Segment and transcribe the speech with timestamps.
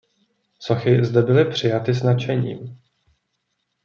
[0.59, 2.79] Sochy zde byly přijaty s nadšením.